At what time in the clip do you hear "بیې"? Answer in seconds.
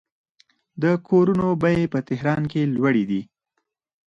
1.61-1.85